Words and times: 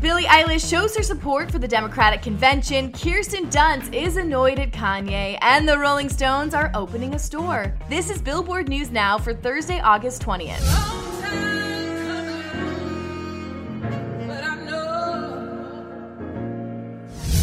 Billie 0.00 0.24
Eilish 0.24 0.68
shows 0.68 0.94
her 0.96 1.02
support 1.02 1.50
for 1.50 1.58
the 1.58 1.68
Democratic 1.68 2.20
convention. 2.20 2.92
Kirsten 2.92 3.46
Dunst 3.48 3.94
is 3.94 4.18
annoyed 4.18 4.58
at 4.58 4.70
Kanye, 4.70 5.38
and 5.40 5.66
the 5.66 5.78
Rolling 5.78 6.10
Stones 6.10 6.52
are 6.52 6.70
opening 6.74 7.14
a 7.14 7.18
store. 7.18 7.72
This 7.88 8.10
is 8.10 8.20
Billboard 8.20 8.68
News 8.68 8.90
Now 8.90 9.16
for 9.16 9.32
Thursday, 9.32 9.80
August 9.80 10.22
20th. 10.22 10.60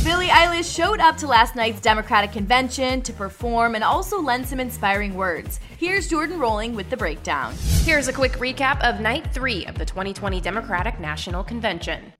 Billie 0.03 0.27
Eilish 0.27 0.75
showed 0.75 0.99
up 0.99 1.17
to 1.17 1.27
last 1.27 1.55
night's 1.55 1.79
Democratic 1.79 2.31
convention 2.31 3.01
to 3.03 3.13
perform 3.13 3.75
and 3.75 3.83
also 3.83 4.19
lend 4.19 4.45
some 4.45 4.59
inspiring 4.59 5.15
words. 5.15 5.59
Here's 5.77 6.07
Jordan 6.07 6.39
Rolling 6.39 6.75
with 6.75 6.89
the 6.89 6.97
breakdown. 6.97 7.53
Here's 7.83 8.07
a 8.07 8.13
quick 8.13 8.33
recap 8.33 8.81
of 8.81 8.99
night 8.99 9.31
three 9.33 9.65
of 9.65 9.77
the 9.77 9.85
2020 9.85 10.41
Democratic 10.41 10.99
National 10.99 11.43
Convention. 11.43 12.13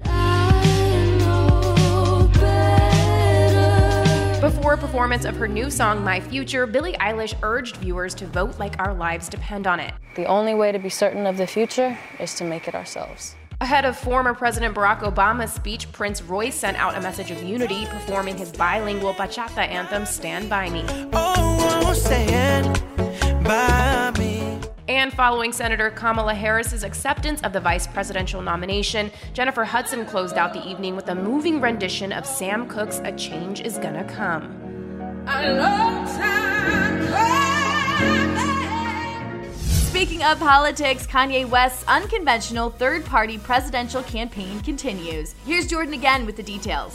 Before 4.42 4.74
a 4.74 4.78
performance 4.78 5.26
of 5.26 5.36
her 5.36 5.48
new 5.48 5.70
song, 5.70 6.04
My 6.04 6.20
Future, 6.20 6.66
Billie 6.66 6.94
Eilish 6.94 7.36
urged 7.44 7.78
viewers 7.78 8.16
to 8.16 8.26
vote 8.26 8.58
like 8.58 8.74
our 8.80 8.92
lives 8.92 9.30
depend 9.30 9.68
on 9.68 9.80
it. 9.80 9.94
The 10.16 10.26
only 10.26 10.56
way 10.56 10.72
to 10.72 10.80
be 10.80 10.90
certain 10.90 11.28
of 11.28 11.38
the 11.38 11.46
future 11.46 11.96
is 12.20 12.34
to 12.36 12.44
make 12.44 12.68
it 12.68 12.74
ourselves. 12.74 13.36
Ahead 13.62 13.86
of 13.86 13.96
former 13.96 14.34
President 14.34 14.74
Barack 14.74 15.02
Obama's 15.02 15.54
speech, 15.54 15.92
Prince 15.92 16.24
Royce 16.24 16.56
sent 16.56 16.76
out 16.78 16.98
a 16.98 17.02
message 17.02 17.30
of 17.30 17.44
unity, 17.44 17.86
performing 17.86 18.36
his 18.36 18.52
bilingual 18.52 19.14
bachata 19.14 19.60
anthem, 19.60 20.08
Stand 20.08 20.50
By 20.50 20.72
Me. 20.72 20.84
Oh, 21.14 21.94
stand 21.94 22.82
by 23.44 23.91
Following 25.10 25.52
Senator 25.52 25.90
Kamala 25.90 26.36
Harris's 26.36 26.84
acceptance 26.84 27.42
of 27.42 27.54
the 27.54 27.60
vice 27.60 27.88
presidential 27.88 28.42
nomination, 28.42 29.10
Jennifer 29.34 29.64
Hudson 29.64 30.06
closed 30.06 30.38
out 30.38 30.54
the 30.54 30.64
evening 30.68 30.96
with 30.96 31.08
a 31.08 31.16
moving 31.16 31.60
rendition 31.60 32.12
of 32.12 32.26
Sam 32.26 32.68
Cooke's 32.68 33.00
A 33.04 33.12
Change 33.14 33.62
Is 33.62 33.78
Gonna 33.80 34.04
Come. 34.04 34.62
Speaking 40.22 40.34
of 40.34 40.40
politics, 40.40 41.08
Kanye 41.08 41.50
West's 41.50 41.84
unconventional 41.88 42.70
third 42.70 43.04
party 43.06 43.40
presidential 43.40 44.04
campaign 44.04 44.60
continues. 44.60 45.34
Here's 45.48 45.66
Jordan 45.66 45.96
again 45.96 46.28
with 46.28 46.36
the 46.36 46.44
details. 46.44 46.94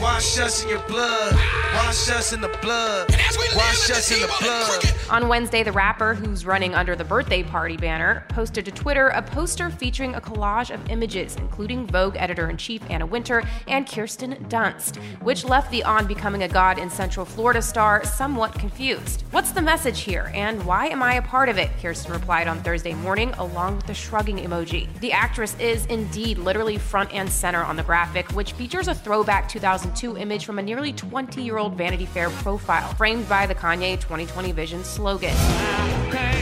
Wash 0.00 0.36
us 0.38 0.64
in 0.64 0.70
your 0.70 0.80
blood. 0.80 1.32
Wash 1.74 2.10
us 2.10 2.32
in 2.32 2.40
the 2.40 2.48
blood. 2.60 3.08
Wash 3.54 3.90
us 3.90 4.10
in 4.10 4.20
the 4.20 4.34
blood. 4.40 4.94
On 5.10 5.28
Wednesday, 5.28 5.62
the 5.62 5.70
rapper, 5.70 6.14
who's 6.14 6.44
running 6.44 6.74
under 6.74 6.96
the 6.96 7.04
birthday 7.04 7.42
party 7.42 7.76
banner, 7.76 8.24
posted 8.28 8.64
to 8.64 8.72
Twitter 8.72 9.08
a 9.08 9.22
poster 9.22 9.70
featuring 9.70 10.14
a 10.14 10.20
collage 10.20 10.74
of 10.74 10.90
images, 10.90 11.36
including 11.36 11.86
Vogue 11.86 12.16
editor 12.16 12.50
in 12.50 12.56
chief 12.56 12.82
Anna 12.90 13.06
Wintour 13.06 13.44
and 13.68 13.88
Kirsten 13.88 14.34
Dunst, 14.48 14.96
which 15.22 15.44
left 15.44 15.70
the 15.70 15.84
On 15.84 16.06
Becoming 16.06 16.42
a 16.42 16.48
God 16.48 16.78
in 16.78 16.90
Central 16.90 17.24
Florida 17.24 17.62
star 17.62 18.04
somewhat 18.04 18.54
confused. 18.54 19.22
What's 19.30 19.52
the 19.52 19.62
message 19.62 20.00
here, 20.00 20.32
and 20.34 20.64
why 20.66 20.88
am 20.88 21.02
I 21.02 21.14
a 21.14 21.22
part 21.22 21.48
of 21.48 21.58
it? 21.58 21.70
Kirsten 21.80 22.12
replied 22.12 22.48
on 22.48 22.55
Thursday 22.60 22.94
morning, 22.94 23.32
along 23.38 23.76
with 23.76 23.86
the 23.86 23.94
shrugging 23.94 24.38
emoji. 24.38 24.88
The 25.00 25.12
actress 25.12 25.56
is 25.58 25.86
indeed 25.86 26.38
literally 26.38 26.78
front 26.78 27.12
and 27.12 27.30
center 27.30 27.62
on 27.62 27.76
the 27.76 27.82
graphic, 27.82 28.30
which 28.32 28.52
features 28.52 28.88
a 28.88 28.94
throwback 28.94 29.48
2002 29.48 30.16
image 30.16 30.44
from 30.44 30.58
a 30.58 30.62
nearly 30.62 30.92
20 30.92 31.42
year 31.42 31.58
old 31.58 31.74
Vanity 31.74 32.06
Fair 32.06 32.30
profile, 32.30 32.92
framed 32.94 33.28
by 33.28 33.46
the 33.46 33.54
Kanye 33.54 34.00
2020 34.00 34.52
Vision 34.52 34.84
slogan. 34.84 35.34
And 35.34 36.35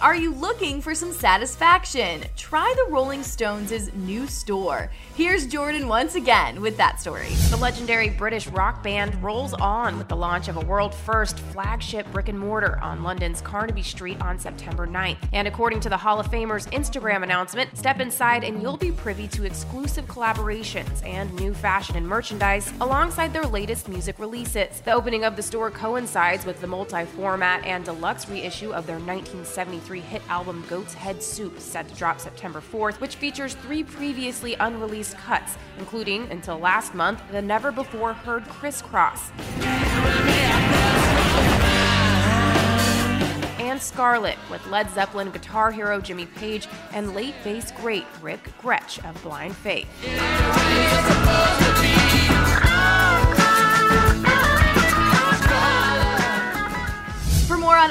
are 0.00 0.14
you 0.14 0.32
looking 0.32 0.80
for 0.80 0.94
some 0.94 1.12
satisfaction? 1.12 2.22
Try 2.36 2.72
the 2.76 2.92
Rolling 2.92 3.24
Stones' 3.24 3.92
new 3.94 4.28
store. 4.28 4.90
Here's 5.14 5.46
Jordan 5.46 5.88
once 5.88 6.14
again 6.14 6.60
with 6.60 6.76
that 6.76 7.00
story. 7.00 7.28
The 7.50 7.56
legendary 7.56 8.08
British 8.08 8.46
rock 8.46 8.82
band 8.82 9.20
rolls 9.22 9.54
on 9.54 9.98
with 9.98 10.06
the 10.06 10.14
launch 10.14 10.46
of 10.46 10.56
a 10.56 10.60
world 10.60 10.94
first 10.94 11.40
flagship 11.40 12.10
brick 12.12 12.28
and 12.28 12.38
mortar 12.38 12.78
on 12.80 13.02
London's 13.02 13.40
Carnaby 13.40 13.82
Street 13.82 14.20
on 14.20 14.38
September 14.38 14.86
9th. 14.86 15.18
And 15.32 15.48
according 15.48 15.80
to 15.80 15.88
the 15.88 15.96
Hall 15.96 16.20
of 16.20 16.30
Famer's 16.30 16.66
Instagram 16.68 17.24
announcement, 17.24 17.76
step 17.76 17.98
inside 17.98 18.44
and 18.44 18.62
you'll 18.62 18.76
be 18.76 18.92
privy 18.92 19.26
to 19.28 19.44
exclusive 19.44 20.06
collaborations 20.06 21.04
and 21.04 21.32
new 21.34 21.52
fashion 21.52 21.96
and 21.96 22.06
merchandise 22.06 22.72
alongside 22.80 23.32
their 23.32 23.46
latest 23.46 23.88
music 23.88 24.20
releases. 24.20 24.80
The 24.82 24.92
opening 24.92 25.24
of 25.24 25.34
the 25.34 25.42
store 25.42 25.72
coincides 25.72 26.46
with 26.46 26.60
the 26.60 26.68
multi 26.68 27.04
format 27.04 27.64
and 27.64 27.84
deluxe 27.84 28.28
reissue 28.28 28.72
of 28.72 28.86
their 28.86 28.98
1973 28.98 29.87
hit 29.96 30.22
album 30.28 30.64
Goat's 30.68 30.92
Head 30.92 31.22
Soup, 31.22 31.58
set 31.58 31.88
to 31.88 31.94
drop 31.94 32.20
September 32.20 32.60
4th, 32.60 33.00
which 33.00 33.16
features 33.16 33.54
three 33.54 33.82
previously 33.82 34.54
unreleased 34.60 35.16
cuts, 35.16 35.56
including, 35.78 36.30
until 36.30 36.58
last 36.58 36.94
month, 36.94 37.22
the 37.32 37.40
never 37.40 37.72
before 37.72 38.12
heard 38.12 38.44
Crisscross. 38.44 39.30
And 43.58 43.80
Scarlet, 43.80 44.36
with 44.50 44.64
Led 44.66 44.90
Zeppelin 44.90 45.30
guitar 45.30 45.70
hero 45.70 46.00
Jimmy 46.00 46.26
Page 46.26 46.68
and 46.92 47.14
late 47.14 47.34
bass 47.42 47.72
great 47.72 48.04
Ric 48.20 48.40
Grech 48.60 49.02
of 49.08 49.20
Blind 49.22 49.56
Faith. 49.56 49.88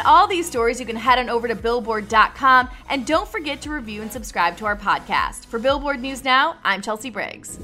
All 0.08 0.26
these 0.26 0.48
stories, 0.48 0.80
you 0.80 0.86
can 0.86 0.96
head 0.96 1.20
on 1.20 1.30
over 1.30 1.48
to 1.48 1.56
billboard.com 1.56 2.70
and 2.90 3.06
don't 3.06 3.28
forget 3.28 3.62
to 3.62 3.70
review 3.70 4.02
and 4.02 4.12
subscribe 4.12 4.58
to 4.58 4.66
our 4.66 4.78
podcast. 4.78 5.46
For 5.46 5.60
Billboard 5.60 6.02
News 6.02 6.24
Now, 6.24 6.56
I'm 6.64 6.82
Chelsea 6.82 7.10
Briggs. 7.10 7.60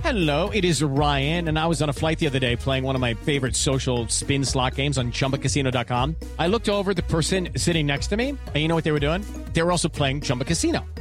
Hello, 0.00 0.48
it 0.50 0.64
is 0.64 0.82
Ryan, 0.82 1.48
and 1.48 1.58
I 1.58 1.66
was 1.66 1.82
on 1.82 1.88
a 1.90 1.92
flight 1.92 2.18
the 2.20 2.28
other 2.28 2.38
day 2.38 2.54
playing 2.54 2.84
one 2.84 2.94
of 2.94 3.00
my 3.00 3.14
favorite 3.14 3.56
social 3.56 4.06
spin 4.08 4.44
slot 4.44 4.76
games 4.76 4.96
on 4.96 5.10
ChumbaCasino.com. 5.10 6.16
I 6.38 6.46
looked 6.46 6.68
over 6.68 6.94
the 6.94 7.02
person 7.02 7.48
sitting 7.56 7.84
next 7.84 8.06
to 8.06 8.16
me, 8.16 8.30
and 8.30 8.56
you 8.56 8.68
know 8.68 8.74
what 8.76 8.84
they 8.84 8.92
were 8.92 9.00
doing? 9.00 9.22
They 9.52 9.62
were 9.62 9.72
also 9.72 9.88
playing 9.88 10.22
Chumba 10.22 10.44
Casino. 10.44 10.86